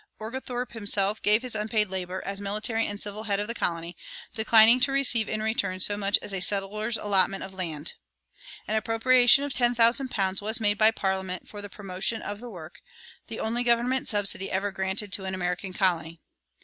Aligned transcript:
Oglethorpe 0.19 0.71
himself 0.71 1.21
gave 1.21 1.43
his 1.43 1.53
unpaid 1.53 1.87
labor 1.87 2.23
as 2.25 2.41
military 2.41 2.87
and 2.87 2.99
civil 2.99 3.25
head 3.25 3.39
of 3.39 3.45
the 3.47 3.53
colony, 3.53 3.95
declining 4.33 4.79
to 4.79 4.91
receive 4.91 5.29
in 5.29 5.43
return 5.43 5.79
so 5.79 5.95
much 5.95 6.17
as 6.23 6.33
a 6.33 6.39
settler's 6.41 6.97
allotment 6.97 7.43
of 7.43 7.53
land. 7.53 7.93
An 8.67 8.75
appropriation 8.75 9.43
of 9.43 9.53
ten 9.53 9.75
thousand 9.75 10.09
pounds 10.09 10.41
was 10.41 10.59
made 10.59 10.79
by 10.79 10.89
Parliament 10.89 11.47
for 11.47 11.61
the 11.61 11.69
promotion 11.69 12.23
of 12.23 12.39
the 12.39 12.49
work 12.49 12.81
the 13.27 13.39
only 13.39 13.63
government 13.63 14.07
subsidy 14.07 14.49
ever 14.49 14.71
granted 14.71 15.13
to 15.13 15.25
an 15.25 15.35
American 15.35 15.71
colony. 15.71 16.19